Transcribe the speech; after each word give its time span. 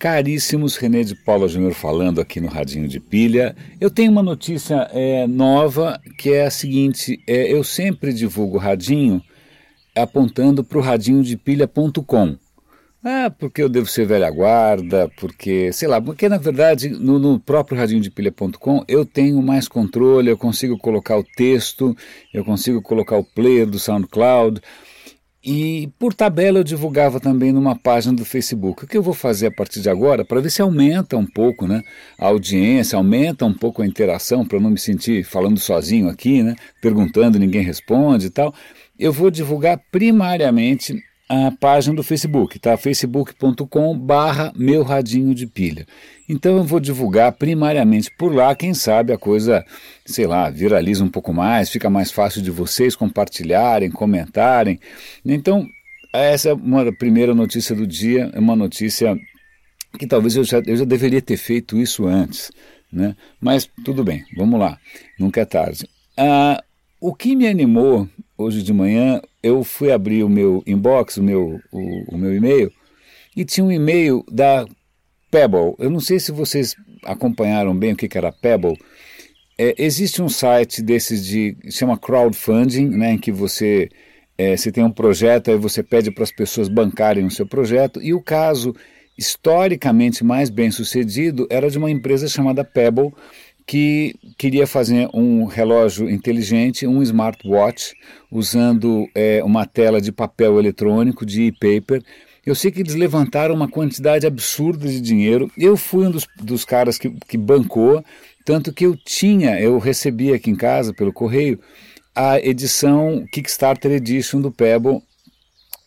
Caríssimos, 0.00 0.78
René 0.78 1.02
de 1.04 1.14
Paula 1.14 1.46
Júnior 1.46 1.74
falando 1.74 2.22
aqui 2.22 2.40
no 2.40 2.48
Radinho 2.48 2.88
de 2.88 2.98
Pilha. 2.98 3.54
Eu 3.78 3.90
tenho 3.90 4.10
uma 4.10 4.22
notícia 4.22 4.88
é, 4.94 5.26
nova 5.26 6.00
que 6.16 6.32
é 6.32 6.46
a 6.46 6.50
seguinte: 6.50 7.22
é, 7.26 7.52
eu 7.52 7.62
sempre 7.62 8.10
divulgo 8.10 8.56
Radinho 8.56 9.22
apontando 9.94 10.64
para 10.64 10.78
o 10.78 10.80
radinhodepilha.com. 10.80 12.34
Ah, 13.04 13.30
porque 13.38 13.62
eu 13.62 13.68
devo 13.68 13.86
ser 13.86 14.06
velha 14.06 14.30
guarda, 14.30 15.10
porque, 15.18 15.70
sei 15.70 15.86
lá, 15.86 16.00
porque 16.00 16.30
na 16.30 16.38
verdade 16.38 16.88
no, 16.88 17.18
no 17.18 17.38
próprio 17.38 17.76
radinhodepilha.com 17.76 18.82
eu 18.88 19.04
tenho 19.04 19.42
mais 19.42 19.68
controle, 19.68 20.30
eu 20.30 20.38
consigo 20.38 20.78
colocar 20.78 21.18
o 21.18 21.24
texto, 21.36 21.94
eu 22.32 22.42
consigo 22.42 22.80
colocar 22.80 23.18
o 23.18 23.24
player 23.24 23.66
do 23.66 23.78
SoundCloud. 23.78 24.62
E 25.42 25.88
por 25.98 26.12
tabela 26.12 26.58
eu 26.58 26.64
divulgava 26.64 27.18
também 27.18 27.50
numa 27.50 27.74
página 27.74 28.14
do 28.14 28.26
Facebook. 28.26 28.84
O 28.84 28.86
que 28.86 28.96
eu 28.96 29.02
vou 29.02 29.14
fazer 29.14 29.46
a 29.46 29.50
partir 29.50 29.80
de 29.80 29.88
agora 29.88 30.22
para 30.22 30.40
ver 30.40 30.50
se 30.50 30.60
aumenta 30.60 31.16
um 31.16 31.24
pouco 31.24 31.66
né, 31.66 31.82
a 32.18 32.26
audiência, 32.26 32.96
aumenta 32.96 33.46
um 33.46 33.54
pouco 33.54 33.80
a 33.80 33.86
interação, 33.86 34.44
para 34.44 34.58
eu 34.58 34.60
não 34.60 34.70
me 34.70 34.78
sentir 34.78 35.24
falando 35.24 35.58
sozinho 35.58 36.10
aqui, 36.10 36.42
né, 36.42 36.54
perguntando, 36.82 37.38
ninguém 37.38 37.62
responde 37.62 38.26
e 38.26 38.30
tal. 38.30 38.54
Eu 38.98 39.14
vou 39.14 39.30
divulgar 39.30 39.80
primariamente 39.90 41.02
a 41.30 41.52
página 41.52 41.94
do 41.94 42.02
Facebook, 42.02 42.58
tá? 42.58 42.76
facebook.com 42.76 43.96
barra 43.96 44.52
meu 44.56 44.82
radinho 44.82 45.32
de 45.32 45.46
pilha. 45.46 45.86
Então 46.28 46.56
eu 46.56 46.64
vou 46.64 46.80
divulgar 46.80 47.30
primariamente 47.30 48.10
por 48.18 48.34
lá, 48.34 48.52
quem 48.52 48.74
sabe 48.74 49.12
a 49.12 49.18
coisa, 49.18 49.64
sei 50.04 50.26
lá, 50.26 50.50
viraliza 50.50 51.04
um 51.04 51.08
pouco 51.08 51.32
mais, 51.32 51.70
fica 51.70 51.88
mais 51.88 52.10
fácil 52.10 52.42
de 52.42 52.50
vocês 52.50 52.96
compartilharem, 52.96 53.92
comentarem. 53.92 54.80
Então, 55.24 55.64
essa 56.12 56.48
é 56.48 56.52
uma 56.52 56.92
primeira 56.92 57.32
notícia 57.32 57.76
do 57.76 57.86
dia, 57.86 58.28
é 58.34 58.38
uma 58.40 58.56
notícia 58.56 59.16
que 60.00 60.08
talvez 60.08 60.34
eu 60.34 60.42
já, 60.42 60.60
eu 60.66 60.76
já 60.78 60.84
deveria 60.84 61.22
ter 61.22 61.36
feito 61.36 61.78
isso 61.78 62.08
antes, 62.08 62.50
né? 62.92 63.14
Mas 63.40 63.70
tudo 63.84 64.02
bem, 64.02 64.24
vamos 64.36 64.58
lá, 64.58 64.76
nunca 65.16 65.42
é 65.42 65.44
tarde. 65.44 65.88
Ah, 66.16 66.60
o 67.00 67.14
que 67.14 67.36
me 67.36 67.46
animou 67.46 68.08
hoje 68.36 68.64
de 68.64 68.72
manhã, 68.72 69.20
eu 69.42 69.64
fui 69.64 69.90
abrir 69.90 70.22
o 70.22 70.28
meu 70.28 70.62
inbox, 70.66 71.16
o 71.16 71.22
meu, 71.22 71.60
o, 71.72 72.14
o 72.14 72.18
meu 72.18 72.34
e-mail, 72.34 72.70
e 73.36 73.44
tinha 73.44 73.64
um 73.64 73.72
e-mail 73.72 74.24
da 74.30 74.66
Pebble. 75.30 75.74
Eu 75.78 75.90
não 75.90 76.00
sei 76.00 76.18
se 76.18 76.32
vocês 76.32 76.74
acompanharam 77.04 77.76
bem 77.76 77.92
o 77.92 77.96
que, 77.96 78.08
que 78.08 78.18
era 78.18 78.32
Pebble. 78.32 78.76
É, 79.58 79.74
existe 79.78 80.20
um 80.22 80.28
site 80.28 80.82
desses 80.82 81.24
de 81.24 81.56
chama 81.70 81.98
crowdfunding, 81.98 82.88
né, 82.88 83.12
em 83.12 83.18
que 83.18 83.30
você 83.30 83.88
é, 84.36 84.56
você 84.56 84.72
tem 84.72 84.82
um 84.82 84.90
projeto, 84.90 85.50
aí 85.50 85.56
você 85.58 85.82
pede 85.82 86.10
para 86.10 86.24
as 86.24 86.32
pessoas 86.32 86.68
bancarem 86.68 87.26
o 87.26 87.30
seu 87.30 87.46
projeto. 87.46 88.02
E 88.02 88.14
o 88.14 88.22
caso 88.22 88.74
historicamente 89.18 90.24
mais 90.24 90.48
bem 90.48 90.70
sucedido 90.70 91.46
era 91.50 91.70
de 91.70 91.76
uma 91.76 91.90
empresa 91.90 92.26
chamada 92.26 92.64
Pebble, 92.64 93.12
que 93.70 94.16
queria 94.36 94.66
fazer 94.66 95.08
um 95.14 95.44
relógio 95.44 96.10
inteligente, 96.10 96.88
um 96.88 97.00
smartwatch, 97.04 97.94
usando 98.28 99.08
é, 99.14 99.44
uma 99.44 99.64
tela 99.64 100.00
de 100.00 100.10
papel 100.10 100.58
eletrônico, 100.58 101.24
de 101.24 101.42
e-paper. 101.42 102.02
Eu 102.44 102.56
sei 102.56 102.72
que 102.72 102.80
eles 102.80 102.96
levantaram 102.96 103.54
uma 103.54 103.68
quantidade 103.68 104.26
absurda 104.26 104.88
de 104.88 105.00
dinheiro. 105.00 105.48
Eu 105.56 105.76
fui 105.76 106.04
um 106.04 106.10
dos, 106.10 106.26
dos 106.42 106.64
caras 106.64 106.98
que, 106.98 107.10
que 107.28 107.38
bancou, 107.38 108.04
tanto 108.44 108.72
que 108.72 108.84
eu 108.84 108.96
tinha, 108.96 109.60
eu 109.60 109.78
recebi 109.78 110.32
aqui 110.32 110.50
em 110.50 110.56
casa 110.56 110.92
pelo 110.92 111.12
correio 111.12 111.60
a 112.12 112.40
edição 112.40 113.24
Kickstarter 113.30 113.92
Edition 113.92 114.40
do 114.40 114.50
Pebble 114.50 115.00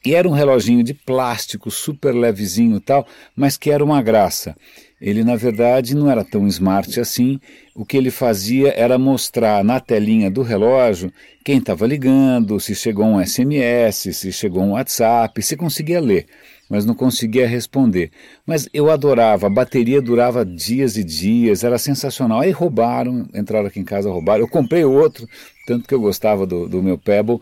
e 0.06 0.16
era 0.16 0.28
um 0.28 0.31
reloginho 0.31 0.84
de 0.84 0.94
plástico, 0.94 1.70
super 1.70 2.14
levezinho 2.14 2.78
e 2.78 2.80
tal, 2.80 3.06
mas 3.36 3.58
que 3.58 3.70
era 3.70 3.84
uma 3.84 4.02
graça. 4.02 4.56
Ele, 5.04 5.22
na 5.22 5.36
verdade, 5.36 5.94
não 5.94 6.09
era 6.09 6.23
tão 6.23 6.48
smart 6.48 6.98
assim. 6.98 7.38
O 7.76 7.84
que 7.84 7.98
ele 7.98 8.09
fazia 8.09 8.70
era 8.70 8.98
mostrar 8.98 9.62
na 9.62 9.78
telinha 9.78 10.32
do 10.32 10.42
relógio 10.42 11.11
quem 11.44 11.58
estava 11.58 11.86
ligando, 11.86 12.58
se 12.58 12.73
chegou 12.73 13.05
um 13.05 13.20
SMS, 13.22 14.16
se 14.16 14.32
chegou 14.32 14.64
um 14.64 14.72
WhatsApp, 14.72 15.42
se 15.42 15.58
conseguia 15.58 16.00
ler, 16.00 16.26
mas 16.70 16.86
não 16.86 16.95
conseguia 16.95 17.45
responder. 17.45 18.11
Mas 18.48 18.70
eu 18.73 18.89
adorava, 18.89 19.48
a 19.48 19.50
bateria 19.50 20.02
durava 20.02 20.45
dias 20.45 20.95
e 20.95 21.04
dias, 21.04 21.66
era 21.66 21.77
sensacional. 21.77 22.39
Aí 22.39 22.52
roubaram, 22.52 23.27
entraram 23.36 23.67
aqui 23.67 23.82
em 23.82 23.83
casa, 23.83 24.10
roubaram. 24.10 24.39
Eu 24.39 24.48
comprei 24.48 24.86
outro, 24.86 25.27
tanto 25.67 25.86
que 25.86 25.94
eu 25.94 26.00
gostava 26.00 26.45
do, 26.45 26.70
do 26.70 26.82
meu 26.82 26.98
Pebble. 26.98 27.42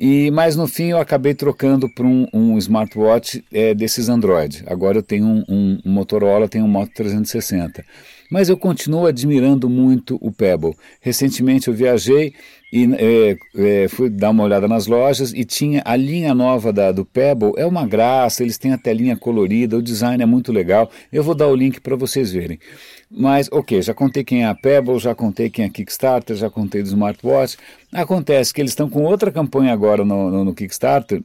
E 0.00 0.30
mas 0.30 0.56
no 0.56 0.66
fim 0.66 0.84
eu 0.86 0.98
acabei 0.98 1.34
trocando 1.34 1.86
para 1.86 2.06
um, 2.06 2.26
um, 2.32 2.56
smartwatch 2.56 3.44
é, 3.52 3.74
desses 3.74 4.08
Android. 4.08 4.64
Agora 4.66 4.96
eu 4.96 5.02
tenho 5.02 5.26
um, 5.26 5.44
um, 5.46 5.78
um 5.84 5.92
Motorola, 5.92 6.48
tenho 6.48 6.64
um 6.64 6.68
Moto 6.68 6.90
360. 6.94 7.84
Mas 8.30 8.48
eu 8.48 8.56
continuo 8.56 9.06
admirando 9.06 9.68
muito 9.68 10.16
o 10.20 10.30
Pebble. 10.30 10.76
Recentemente 11.00 11.68
eu 11.68 11.74
viajei 11.74 12.32
e 12.72 12.88
é, 12.94 13.36
é, 13.56 13.88
fui 13.88 14.08
dar 14.08 14.30
uma 14.30 14.44
olhada 14.44 14.68
nas 14.68 14.86
lojas 14.86 15.32
e 15.34 15.44
tinha 15.44 15.82
a 15.84 15.96
linha 15.96 16.32
nova 16.32 16.72
da, 16.72 16.92
do 16.92 17.04
Pebble, 17.04 17.52
é 17.56 17.66
uma 17.66 17.84
graça, 17.84 18.44
eles 18.44 18.56
têm 18.56 18.72
a 18.72 18.78
telinha 18.78 19.16
colorida, 19.16 19.76
o 19.76 19.82
design 19.82 20.22
é 20.22 20.26
muito 20.26 20.52
legal. 20.52 20.88
Eu 21.12 21.24
vou 21.24 21.34
dar 21.34 21.48
o 21.48 21.56
link 21.56 21.80
para 21.80 21.96
vocês 21.96 22.30
verem. 22.30 22.60
Mas, 23.10 23.48
ok, 23.50 23.82
já 23.82 23.92
contei 23.92 24.22
quem 24.22 24.44
é 24.44 24.46
a 24.46 24.54
Pebble, 24.54 25.00
já 25.00 25.14
contei 25.16 25.50
quem 25.50 25.64
é 25.64 25.68
a 25.68 25.70
Kickstarter, 25.70 26.36
já 26.36 26.48
contei 26.48 26.80
do 26.80 26.86
smartwatch. 26.86 27.56
Acontece 27.92 28.54
que 28.54 28.60
eles 28.60 28.70
estão 28.70 28.88
com 28.88 29.02
outra 29.02 29.32
campanha 29.32 29.72
agora 29.72 30.04
no, 30.04 30.30
no, 30.30 30.44
no 30.44 30.54
Kickstarter 30.54 31.20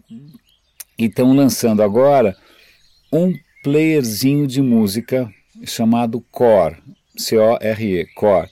e 0.98 1.06
estão 1.06 1.36
lançando 1.36 1.84
agora 1.84 2.36
um 3.14 3.32
playerzinho 3.64 4.48
de 4.48 4.62
música 4.62 5.30
chamado 5.64 6.22
Core, 6.32 6.78
C-O-R-E, 7.18 8.06
Core. 8.16 8.50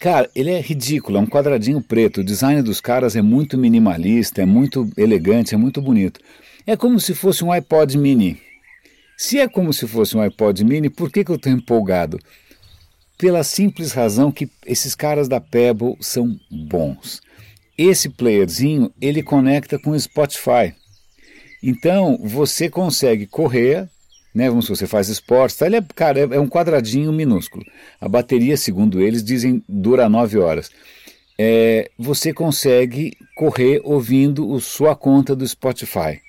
Cara, 0.00 0.30
ele 0.34 0.50
é 0.50 0.60
ridículo, 0.60 1.18
é 1.18 1.20
um 1.20 1.26
quadradinho 1.26 1.80
preto. 1.82 2.20
O 2.20 2.24
design 2.24 2.62
dos 2.62 2.80
caras 2.80 3.16
é 3.16 3.22
muito 3.22 3.58
minimalista, 3.58 4.42
é 4.42 4.46
muito 4.46 4.88
elegante, 4.96 5.54
é 5.54 5.58
muito 5.58 5.82
bonito. 5.82 6.20
É 6.66 6.76
como 6.76 7.00
se 7.00 7.14
fosse 7.14 7.44
um 7.44 7.50
iPod 7.50 7.98
mini. 7.98 8.40
Se 9.16 9.40
é 9.40 9.48
como 9.48 9.72
se 9.72 9.88
fosse 9.88 10.16
um 10.16 10.20
iPod 10.20 10.64
mini, 10.64 10.88
por 10.88 11.10
que, 11.10 11.24
que 11.24 11.30
eu 11.32 11.36
estou 11.36 11.50
empolgado? 11.50 12.20
Pela 13.18 13.42
simples 13.42 13.90
razão 13.90 14.30
que 14.30 14.48
esses 14.64 14.94
caras 14.94 15.26
da 15.26 15.40
Pebble 15.40 15.96
são 16.00 16.38
bons. 16.48 17.20
Esse 17.76 18.08
playerzinho, 18.08 18.92
ele 19.00 19.22
conecta 19.22 19.78
com 19.78 19.90
o 19.90 19.98
Spotify. 19.98 20.72
Então, 21.60 22.16
você 22.22 22.70
consegue 22.70 23.26
correr 23.26 23.88
né? 24.34 24.48
Vamos 24.48 24.68
você 24.68 24.86
faz 24.86 25.08
esporte, 25.08 25.56
tá? 25.56 25.66
ele 25.66 25.76
é, 25.76 25.84
cara, 25.94 26.20
é, 26.20 26.22
é, 26.22 26.40
um 26.40 26.48
quadradinho 26.48 27.12
minúsculo. 27.12 27.64
A 28.00 28.08
bateria, 28.08 28.56
segundo 28.56 29.00
eles, 29.00 29.22
dizem 29.22 29.62
dura 29.68 30.08
9 30.08 30.38
horas. 30.38 30.70
É, 31.38 31.90
você 31.98 32.32
consegue 32.32 33.16
correr 33.36 33.80
ouvindo 33.84 34.54
a 34.54 34.60
sua 34.60 34.96
conta 34.96 35.36
do 35.36 35.46
Spotify. 35.46 36.20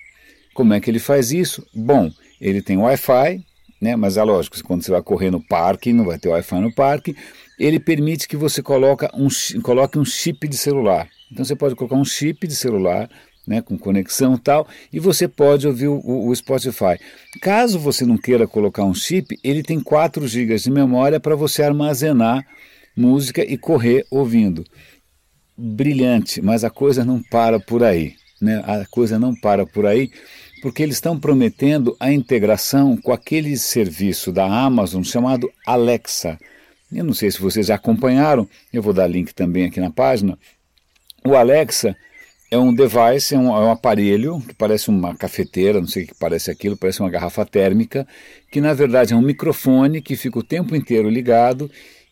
Como 0.54 0.74
é 0.74 0.80
que 0.80 0.90
ele 0.90 1.00
faz 1.00 1.32
isso? 1.32 1.66
Bom, 1.74 2.12
ele 2.40 2.62
tem 2.62 2.78
Wi-Fi, 2.78 3.44
né? 3.82 3.96
Mas 3.96 4.18
é 4.18 4.24
lógico, 4.24 4.62
quando 4.64 4.84
você 4.84 4.92
vai 4.92 5.02
correr 5.02 5.31
no 5.31 5.42
parque, 5.42 5.94
não 5.94 6.06
vai 6.06 6.20
ter 6.20 6.30
Wi-Fi 6.30 6.60
no 6.60 6.74
parque. 6.74 7.16
Ele 7.58 7.80
permite 7.80 8.28
que 8.28 8.38
você 8.38 8.62
coloque 8.62 9.08
um, 9.14 9.28
coloque 9.62 9.98
um 9.98 10.06
chip 10.06 10.48
de 10.48 10.58
celular. 10.58 11.10
Então 11.31 11.46
você 11.46 11.56
pode 11.56 11.76
colocar 11.76 11.96
um 11.96 12.06
chip 12.06 12.48
de 12.48 12.56
celular 12.56 13.10
né, 13.48 13.62
com 13.62 13.78
conexão 13.78 14.36
e 14.36 14.40
tal, 14.40 14.68
e 14.94 15.00
você 15.00 15.28
pode 15.28 15.68
ouvir 15.68 15.88
o, 15.88 16.28
o, 16.28 16.36
Spotify. 16.36 17.00
Caso 17.42 17.80
você 17.80 18.06
não 18.06 18.18
queira 18.18 18.48
colocar 18.48 18.84
um 18.84 18.94
chip, 18.94 19.38
ele 19.44 19.64
tem 19.64 19.80
4 19.80 20.28
GB 20.28 20.56
de 20.58 20.70
memória 20.70 21.20
para 21.20 21.36
você 21.36 21.64
armazenar 21.64 22.46
música 22.96 23.44
e 23.44 23.58
correr 23.58 24.06
ouvindo. 24.12 24.64
Brilhante, 25.58 26.42
mas 26.42 26.64
a 26.64 26.70
coisa 26.70 27.04
não 27.04 27.22
para 27.22 27.60
por 27.60 27.84
aí. 27.84 28.16
Né? 28.42 28.64
A 28.66 28.86
coisa 28.86 29.20
não 29.20 29.36
para 29.36 29.66
por 29.66 29.86
aí, 29.86 30.12
porque 30.62 30.84
eles 30.84 30.96
estão 30.96 31.20
prometendo 31.20 31.96
a 32.00 32.12
integração 32.12 32.96
com 32.98 33.12
aquele 33.12 33.58
serviço 33.58 34.31
da 34.31 34.46
Amazon 34.46 35.04
chamado 35.04 35.52
Alexa. 35.66 36.38
Eu 36.92 37.04
não 37.04 37.13
sei 37.13 37.30
se 37.30 37.42
vocês 37.42 37.68
já 37.68 37.75
acompanharam, 37.75 38.48
eu 38.74 38.81
vou 38.81 38.94
dar 38.94 39.08
link 39.08 39.34
também 39.34 39.66
aqui 39.66 39.80
na 39.80 39.92
página. 39.92 40.38
O 41.25 41.36
Alexa 41.36 41.96
é 42.51 42.57
um 42.57 42.74
device, 42.74 43.36
é 43.36 43.38
um, 43.38 43.48
é 43.48 43.60
um, 43.66 43.72
aparelho 43.72 44.42
que 44.48 44.54
parece 44.54 44.90
uma 44.90 45.16
cafeteira, 45.16 45.80
não 45.80 45.88
sei 45.88 46.04
o 46.04 46.07
que 46.07 46.16
parece 46.16 46.50
aquilo, 46.50 46.75
parece 46.75 47.00
uma 47.00 47.10
garrafa 47.10 47.46
térmica, 47.46 48.07
que 48.51 48.60
na 48.60 48.74
verdade 48.74 49.13
é 49.13 49.16
um 49.16 49.22
microfone 49.22 50.01
que 50.01 50.16
fica 50.16 50.40
o 50.40 50.44
tempo 50.44 50.75
inteiro 50.75 51.10
ligado 51.10 51.69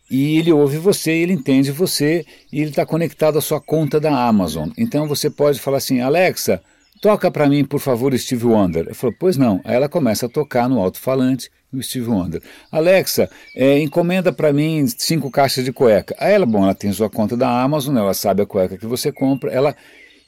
e 0.09 0.37
ele 0.37 0.51
ouve 0.53 0.77
você, 0.77 1.11
ele 1.11 1.33
entende 1.33 1.71
você 1.71 2.25
e 2.51 2.61
ele 2.61 2.69
está 2.69 2.85
conectado 2.85 3.37
à 3.37 3.41
sua 3.41 3.59
conta 3.59 3.99
da 3.99 4.27
Amazon. 4.27 4.69
Então 4.77 5.07
você 5.07 5.29
pode 5.29 5.59
falar 5.59 5.77
assim, 5.77 6.01
Alexa, 6.01 6.61
toca 7.01 7.29
para 7.31 7.47
mim 7.47 7.65
por 7.65 7.79
favor 7.79 8.17
Steve 8.17 8.45
Wonder. 8.45 8.85
Eu 8.87 8.95
falo, 8.95 9.13
pois 9.19 9.37
não. 9.37 9.59
Aí 9.63 9.75
ela 9.75 9.89
começa 9.89 10.27
a 10.27 10.29
tocar 10.29 10.69
no 10.69 10.79
alto-falante 10.79 11.49
o 11.73 11.81
Steve 11.81 12.07
Wonder. 12.07 12.41
Alexa, 12.71 13.29
é, 13.55 13.79
encomenda 13.79 14.31
para 14.31 14.53
mim 14.53 14.87
cinco 14.87 15.29
caixas 15.29 15.65
de 15.65 15.73
cueca. 15.73 16.15
Aí 16.19 16.33
ela, 16.33 16.45
bom, 16.45 16.63
ela 16.63 16.75
tem 16.75 16.91
sua 16.93 17.09
conta 17.09 17.35
da 17.35 17.61
Amazon, 17.61 17.97
ela 17.97 18.13
sabe 18.13 18.43
a 18.43 18.45
cueca 18.45 18.77
que 18.77 18.85
você 18.85 19.11
compra, 19.11 19.51
ela 19.51 19.75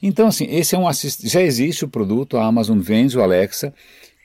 então, 0.02 0.28
assim, 0.28 0.46
esse 0.50 0.74
é 0.74 0.78
um 0.78 0.88
assist... 0.88 1.28
já 1.28 1.42
existe 1.42 1.84
o 1.84 1.88
produto, 1.88 2.36
a 2.36 2.44
Amazon 2.44 2.78
vende 2.78 3.18
o 3.18 3.22
Alexa. 3.22 3.72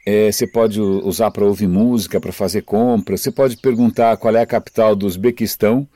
é, 0.05 0.31
você 0.31 0.45
pode 0.45 0.79
usar 0.79 1.31
para 1.31 1.45
ouvir 1.45 1.67
música, 1.67 2.21
para 2.21 2.31
fazer 2.31 2.61
compras, 2.61 3.21
você 3.21 3.31
pode 3.31 3.57
perguntar 3.57 4.17
qual 4.17 4.35
é 4.35 4.41
a 4.41 4.45
capital 4.45 4.95
do 4.95 5.07
Uzbequistão, 5.07 5.87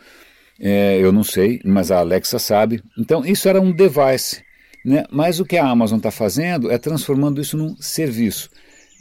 é, 0.60 0.98
eu 1.00 1.12
não 1.12 1.24
sei, 1.24 1.62
mas 1.64 1.92
a 1.92 2.00
Alexa 2.00 2.40
sabe. 2.40 2.84
Então, 2.98 3.26
isso 3.26 3.48
era 3.48 3.62
um 3.62 3.72
device. 3.72 4.44
Né? 4.84 5.06
Mas 5.12 5.40
o 5.40 5.46
que 5.46 5.58
a 5.58 5.68
Amazon 5.68 5.98
está 5.98 6.12
fazendo 6.12 6.72
é 6.72 6.78
transformando 6.78 7.40
isso 7.40 7.58
num 7.58 7.76
serviço. 7.80 8.50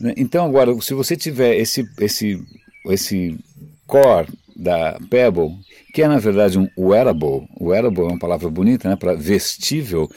Né? 0.00 0.14
Então, 0.16 0.46
agora, 0.46 0.78
se 0.80 0.94
você 0.94 1.16
tiver 1.16 1.56
esse, 1.56 1.88
esse, 2.00 2.40
esse 2.86 3.38
core 3.86 4.28
da 4.54 4.98
Pebble, 5.08 5.56
que 5.94 6.02
é 6.02 6.08
na 6.08 6.18
verdade 6.18 6.58
um 6.58 6.68
wearable, 6.76 7.48
wearable 7.60 8.02
é 8.02 8.08
uma 8.08 8.18
palavra 8.18 8.50
bonita 8.50 8.88
né, 8.88 8.96
para 8.96 9.14
vestível, 9.14 10.10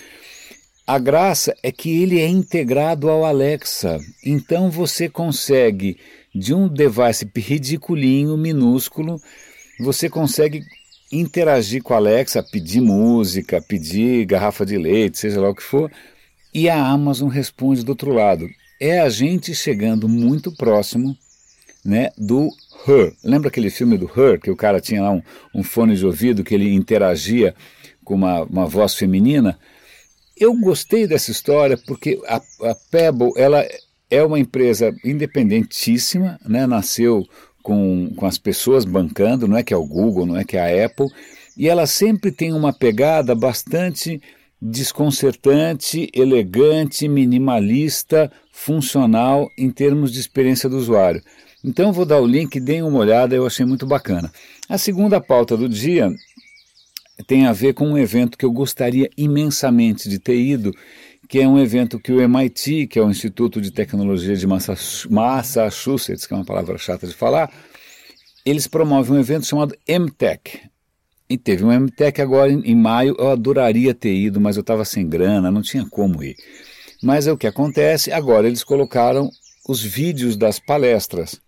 a 0.93 0.99
graça 0.99 1.55
é 1.63 1.71
que 1.71 2.03
ele 2.03 2.19
é 2.19 2.27
integrado 2.27 3.09
ao 3.09 3.23
Alexa. 3.23 3.97
Então 4.25 4.69
você 4.69 5.07
consegue, 5.07 5.97
de 6.35 6.53
um 6.53 6.67
device 6.67 7.25
ridiculinho, 7.33 8.35
minúsculo, 8.35 9.17
você 9.79 10.09
consegue 10.09 10.65
interagir 11.09 11.81
com 11.81 11.93
a 11.93 11.97
Alexa, 11.97 12.43
pedir 12.43 12.81
música, 12.81 13.61
pedir 13.61 14.25
garrafa 14.25 14.65
de 14.65 14.77
leite, 14.77 15.17
seja 15.17 15.39
lá 15.39 15.49
o 15.51 15.55
que 15.55 15.63
for, 15.63 15.89
e 16.53 16.67
a 16.67 16.85
Amazon 16.85 17.29
responde 17.29 17.85
do 17.85 17.89
outro 17.89 18.11
lado. 18.11 18.49
É 18.77 18.99
a 18.99 19.07
gente 19.07 19.55
chegando 19.55 20.09
muito 20.09 20.51
próximo 20.51 21.17
né, 21.85 22.09
do 22.17 22.49
Her. 22.85 23.13
Lembra 23.23 23.47
aquele 23.47 23.69
filme 23.69 23.97
do 23.97 24.11
Her, 24.13 24.41
que 24.41 24.51
o 24.51 24.57
cara 24.57 24.81
tinha 24.81 25.03
lá 25.03 25.11
um, 25.11 25.21
um 25.55 25.63
fone 25.63 25.95
de 25.95 26.05
ouvido 26.05 26.43
que 26.43 26.53
ele 26.53 26.73
interagia 26.73 27.55
com 28.03 28.15
uma, 28.15 28.41
uma 28.41 28.65
voz 28.65 28.93
feminina? 28.93 29.57
Eu 30.41 30.55
gostei 30.55 31.05
dessa 31.05 31.29
história 31.29 31.77
porque 31.77 32.19
a, 32.27 32.37
a 32.37 32.75
Pebble 32.89 33.31
ela 33.37 33.63
é 34.09 34.23
uma 34.23 34.39
empresa 34.39 34.91
independentíssima, 35.05 36.39
né? 36.43 36.65
nasceu 36.65 37.23
com, 37.61 38.11
com 38.15 38.25
as 38.25 38.39
pessoas 38.39 38.83
bancando, 38.83 39.47
não 39.47 39.55
é 39.55 39.61
que 39.61 39.71
é 39.71 39.77
o 39.77 39.85
Google, 39.85 40.25
não 40.25 40.35
é 40.35 40.43
que 40.43 40.57
é 40.57 40.81
a 40.81 40.85
Apple, 40.87 41.05
e 41.55 41.69
ela 41.69 41.85
sempre 41.85 42.31
tem 42.31 42.53
uma 42.53 42.73
pegada 42.73 43.35
bastante 43.35 44.19
desconcertante, 44.59 46.09
elegante, 46.11 47.07
minimalista, 47.07 48.31
funcional 48.51 49.47
em 49.55 49.69
termos 49.69 50.11
de 50.11 50.19
experiência 50.19 50.67
do 50.67 50.77
usuário. 50.77 51.21
Então 51.63 51.93
vou 51.93 52.05
dar 52.05 52.19
o 52.19 52.25
link, 52.25 52.59
deem 52.59 52.81
uma 52.81 52.97
olhada, 52.97 53.35
eu 53.35 53.45
achei 53.45 53.63
muito 53.63 53.85
bacana. 53.85 54.31
A 54.67 54.79
segunda 54.79 55.21
pauta 55.21 55.55
do 55.55 55.69
dia 55.69 56.11
tem 57.21 57.45
a 57.45 57.53
ver 57.53 57.73
com 57.73 57.87
um 57.87 57.97
evento 57.97 58.37
que 58.37 58.45
eu 58.45 58.51
gostaria 58.51 59.09
imensamente 59.17 60.09
de 60.09 60.19
ter 60.19 60.35
ido, 60.35 60.73
que 61.27 61.39
é 61.39 61.47
um 61.47 61.59
evento 61.59 61.99
que 61.99 62.11
o 62.11 62.21
MIT, 62.21 62.87
que 62.87 62.99
é 62.99 63.01
o 63.01 63.09
Instituto 63.09 63.61
de 63.61 63.71
Tecnologia 63.71 64.35
de 64.35 64.45
Massachusetts, 64.45 66.25
que 66.25 66.33
é 66.33 66.37
uma 66.37 66.45
palavra 66.45 66.77
chata 66.77 67.07
de 67.07 67.13
falar, 67.13 67.51
eles 68.45 68.67
promovem 68.67 69.15
um 69.15 69.19
evento 69.19 69.45
chamado 69.45 69.75
MTech. 69.87 70.59
E 71.29 71.37
teve 71.37 71.63
um 71.63 71.71
MTech 71.71 72.21
agora 72.21 72.51
em, 72.51 72.75
maio, 72.75 73.15
eu 73.17 73.29
adoraria 73.29 73.93
ter 73.93 74.13
ido, 74.13 74.41
mas 74.41 74.57
eu 74.57 74.61
estava 74.61 74.83
sem 74.83 75.07
grana, 75.07 75.49
não 75.49 75.61
tinha 75.61 75.85
como 75.85 76.21
ir. 76.21 76.35
Mas 77.01 77.27
é 77.27 77.31
o 77.31 77.37
que 77.37 77.47
acontece, 77.47 78.11
agora 78.11 78.47
eles 78.47 78.63
colocaram 78.63 79.29
os 79.67 79.81
vídeos 79.81 80.35
das 80.35 80.59
palestras. 80.59 81.39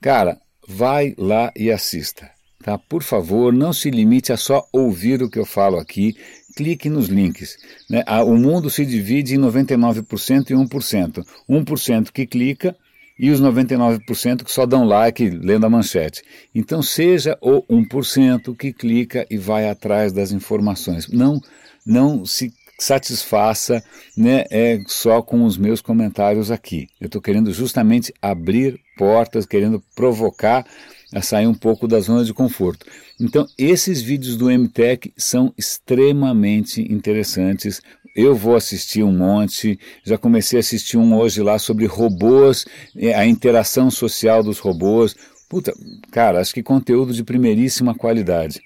Cara, 0.00 0.40
vai 0.66 1.14
lá 1.16 1.52
e 1.56 1.70
assista. 1.70 2.37
Tá? 2.62 2.76
Por 2.76 3.02
favor, 3.02 3.52
não 3.52 3.72
se 3.72 3.90
limite 3.90 4.32
a 4.32 4.36
só 4.36 4.66
ouvir 4.72 5.22
o 5.22 5.30
que 5.30 5.38
eu 5.38 5.46
falo 5.46 5.78
aqui, 5.78 6.16
clique 6.56 6.90
nos 6.90 7.06
links. 7.06 7.56
Né? 7.88 8.04
O 8.24 8.36
mundo 8.36 8.68
se 8.68 8.84
divide 8.84 9.36
em 9.36 9.38
99% 9.38 10.50
e 10.50 10.54
1%. 10.54 11.24
1% 11.48 12.10
que 12.10 12.26
clica 12.26 12.76
e 13.18 13.30
os 13.30 13.40
99% 13.40 14.44
que 14.44 14.52
só 14.52 14.66
dão 14.66 14.84
like 14.84 15.28
lendo 15.30 15.66
a 15.66 15.70
manchete. 15.70 16.22
Então 16.54 16.82
seja 16.82 17.36
o 17.40 17.62
1% 17.62 18.56
que 18.56 18.72
clica 18.72 19.26
e 19.30 19.36
vai 19.36 19.68
atrás 19.68 20.12
das 20.12 20.32
informações. 20.32 21.08
Não, 21.08 21.40
não 21.86 22.24
se 22.24 22.52
satisfaça 22.78 23.82
né, 24.16 24.44
é, 24.50 24.78
só 24.86 25.20
com 25.20 25.44
os 25.44 25.58
meus 25.58 25.80
comentários 25.80 26.50
aqui. 26.50 26.88
Eu 27.00 27.06
estou 27.06 27.20
querendo 27.20 27.52
justamente 27.52 28.14
abrir 28.22 28.80
portas, 28.96 29.44
querendo 29.44 29.82
provocar 29.96 30.64
a 31.12 31.22
sair 31.22 31.46
um 31.46 31.54
pouco 31.54 31.88
da 31.88 32.00
zona 32.00 32.24
de 32.24 32.34
conforto. 32.34 32.86
Então, 33.20 33.46
esses 33.56 34.00
vídeos 34.00 34.36
do 34.36 34.50
MTech 34.50 35.12
são 35.16 35.52
extremamente 35.56 36.82
interessantes. 36.92 37.80
Eu 38.14 38.34
vou 38.34 38.56
assistir 38.56 39.02
um 39.02 39.16
monte, 39.16 39.78
já 40.04 40.18
comecei 40.18 40.58
a 40.58 40.60
assistir 40.60 40.96
um 40.96 41.16
hoje 41.16 41.42
lá 41.42 41.58
sobre 41.58 41.86
robôs, 41.86 42.66
é, 42.96 43.14
a 43.14 43.26
interação 43.26 43.90
social 43.90 44.42
dos 44.42 44.58
robôs. 44.58 45.16
Puta, 45.48 45.72
cara, 46.10 46.40
acho 46.40 46.52
que 46.52 46.62
conteúdo 46.62 47.12
de 47.12 47.24
primeiríssima 47.24 47.94
qualidade. 47.94 48.60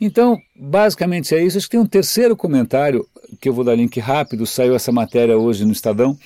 Então, 0.00 0.40
basicamente 0.56 1.34
é 1.34 1.44
isso. 1.44 1.58
Acho 1.58 1.66
que 1.66 1.72
tem 1.72 1.80
um 1.80 1.86
terceiro 1.86 2.36
comentário 2.36 3.06
que 3.40 3.48
eu 3.48 3.52
vou 3.52 3.64
dar 3.64 3.74
link 3.74 4.00
rápido. 4.00 4.46
Saiu 4.46 4.74
essa 4.74 4.90
matéria 4.90 5.36
hoje 5.36 5.64
no 5.64 5.72
Estadão 5.72 6.16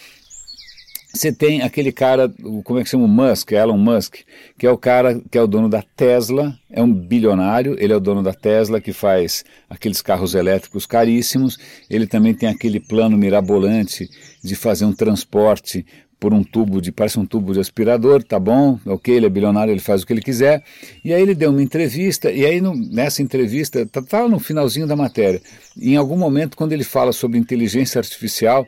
você 1.17 1.33
tem 1.33 1.63
aquele 1.63 1.91
cara, 1.91 2.33
como 2.65 2.79
é 2.79 2.85
que 2.85 2.89
chama? 2.89 3.05
O 3.05 3.09
Musk, 3.09 3.53
Elon 3.53 3.77
Musk, 3.77 4.17
que 4.59 4.67
é 4.67 4.71
o 4.71 4.79
cara 4.79 5.21
que 5.31 5.37
é 5.37 5.43
o 5.43 5.47
dono 5.47 5.69
da 5.69 5.83
Tesla, 5.83 6.57
é 6.71 6.83
um 6.83 6.93
bilionário, 6.93 7.77
ele 7.79 7.93
é 7.93 7.97
o 7.97 8.01
dono 8.01 8.23
da 8.23 8.33
Tesla 8.33 8.81
que 8.81 8.93
faz 8.93 9.45
aqueles 9.69 10.01
carros 10.01 10.35
elétricos 10.35 10.87
caríssimos, 10.87 11.59
ele 11.91 12.07
também 12.07 12.35
tem 12.35 12.49
aquele 12.49 12.79
plano 12.79 13.17
mirabolante 13.17 14.09
de 14.43 14.55
fazer 14.55 14.85
um 14.85 14.93
transporte 14.93 15.85
por 16.19 16.33
um 16.33 16.43
tubo 16.43 16.81
de, 16.81 16.91
parece 16.91 17.19
um 17.19 17.27
tubo 17.27 17.53
de 17.53 17.61
aspirador, 17.61 18.23
tá 18.23 18.39
bom, 18.39 18.79
ok, 18.87 19.15
ele 19.15 19.27
é 19.27 19.29
bilionário, 19.29 19.71
ele 19.71 19.81
faz 19.81 20.03
o 20.03 20.07
que 20.07 20.13
ele 20.13 20.23
quiser, 20.23 20.63
e 21.05 21.13
aí 21.13 21.21
ele 21.21 21.35
deu 21.35 21.51
uma 21.51 21.63
entrevista, 21.63 22.33
e 22.33 22.45
aí 22.45 22.61
no, 22.61 22.75
nessa 22.75 23.23
entrevista, 23.23 23.85
tá, 23.87 24.01
tá 24.01 24.27
no 24.27 24.39
finalzinho 24.39 24.87
da 24.87 24.97
matéria, 24.97 25.43
em 25.79 25.97
algum 25.97 26.17
momento 26.17 26.57
quando 26.57 26.73
ele 26.73 26.85
fala 26.85 27.13
sobre 27.13 27.39
inteligência 27.39 27.99
artificial, 27.99 28.67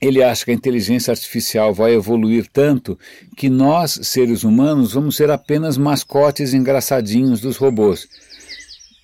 ele 0.00 0.22
acha 0.22 0.44
que 0.44 0.50
a 0.50 0.54
inteligência 0.54 1.10
artificial 1.10 1.74
vai 1.74 1.94
evoluir 1.94 2.46
tanto 2.50 2.98
que 3.36 3.50
nós, 3.50 3.98
seres 4.02 4.44
humanos, 4.44 4.94
vamos 4.94 5.16
ser 5.16 5.30
apenas 5.30 5.76
mascotes 5.76 6.54
engraçadinhos 6.54 7.40
dos 7.40 7.56
robôs. 7.58 8.08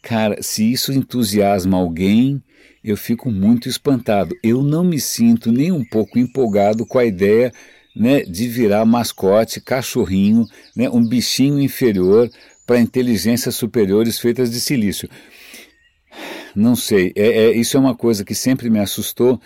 Cara, 0.00 0.42
se 0.42 0.70
isso 0.70 0.92
entusiasma 0.92 1.76
alguém, 1.76 2.42
eu 2.82 2.96
fico 2.96 3.30
muito 3.30 3.68
espantado. 3.68 4.34
Eu 4.42 4.62
não 4.62 4.84
me 4.84 5.00
sinto 5.00 5.52
nem 5.52 5.70
um 5.70 5.84
pouco 5.84 6.18
empolgado 6.18 6.86
com 6.86 6.98
a 6.98 7.04
ideia 7.04 7.52
né, 7.94 8.22
de 8.22 8.48
virar 8.48 8.84
mascote, 8.84 9.60
cachorrinho, 9.60 10.46
né, 10.74 10.88
um 10.90 11.06
bichinho 11.06 11.60
inferior 11.60 12.30
para 12.66 12.80
inteligências 12.80 13.54
superiores 13.54 14.18
feitas 14.18 14.50
de 14.50 14.60
silício 14.60 15.08
não 16.54 16.76
sei. 16.76 17.12
É, 17.16 17.26
é, 17.26 17.56
isso 17.56 17.76
é 17.76 17.80
uma 17.80 17.94
coisa 17.94 18.24
que 18.24 18.34
sempre 18.34 18.70
me 18.70 18.78
assustou, 18.78 19.40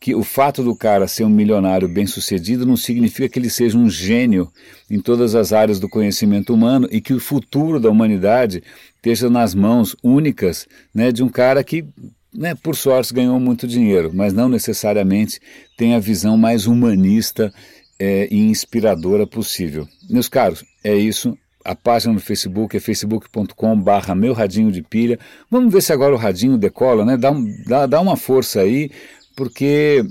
que 0.00 0.14
o 0.14 0.24
fato 0.24 0.62
do 0.62 0.74
cara 0.74 1.06
ser 1.06 1.24
um 1.24 1.30
milionário 1.30 1.86
bem-sucedido 1.86 2.64
não 2.64 2.76
significa 2.76 3.28
que 3.28 3.38
ele 3.38 3.50
seja 3.50 3.76
um 3.76 3.88
gênio 3.88 4.50
em 4.90 4.98
todas 4.98 5.34
as 5.34 5.52
áreas 5.52 5.78
do 5.78 5.90
conhecimento 5.90 6.54
humano 6.54 6.88
e 6.90 7.02
que 7.02 7.12
o 7.12 7.20
futuro 7.20 7.78
da 7.78 7.90
humanidade 7.90 8.62
esteja 8.96 9.28
nas 9.28 9.54
mãos 9.54 9.94
únicas 10.02 10.66
né, 10.94 11.12
de 11.12 11.22
um 11.22 11.28
cara 11.28 11.62
que, 11.62 11.84
né, 12.32 12.54
por 12.54 12.74
sorte, 12.74 13.12
ganhou 13.12 13.38
muito 13.38 13.66
dinheiro, 13.66 14.10
mas 14.14 14.32
não 14.32 14.48
necessariamente 14.48 15.38
tem 15.76 15.94
a 15.94 15.98
visão 16.00 16.38
mais 16.38 16.66
humanista 16.66 17.52
é, 17.98 18.26
e 18.30 18.38
inspiradora 18.38 19.26
possível. 19.26 19.86
Meus 20.08 20.30
caros, 20.30 20.64
é 20.82 20.96
isso. 20.96 21.36
A 21.64 21.74
página 21.74 22.12
no 22.14 22.20
Facebook 22.20 22.76
é 22.76 22.80
facebook.com 22.80 23.80
barra 23.80 24.14
meu 24.14 24.32
radinho 24.32 24.72
de 24.72 24.82
pilha. 24.82 25.18
Vamos 25.50 25.72
ver 25.72 25.82
se 25.82 25.92
agora 25.92 26.14
o 26.14 26.18
radinho 26.18 26.56
decola, 26.56 27.04
né? 27.04 27.16
Dá, 27.16 27.30
dá, 27.66 27.86
dá 27.86 28.00
uma 28.00 28.16
força 28.16 28.60
aí, 28.60 28.90
porque... 29.36 30.04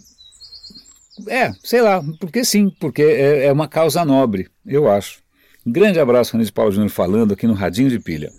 É, 1.27 1.51
sei 1.63 1.81
lá, 1.81 2.01
porque 2.19 2.45
sim, 2.45 2.69
porque 2.79 3.01
é, 3.01 3.45
é 3.45 3.51
uma 3.51 3.67
causa 3.67 4.05
nobre, 4.05 4.47
eu 4.65 4.89
acho. 4.89 5.19
Um 5.65 5.71
grande 5.71 5.99
abraço, 5.99 6.31
Ronald 6.31 6.53
Paulo 6.53 6.71
Júnior 6.71 6.89
falando 6.89 7.33
aqui 7.33 7.45
no 7.45 7.53
Radinho 7.53 7.89
de 7.89 7.99
Pilha. 7.99 8.31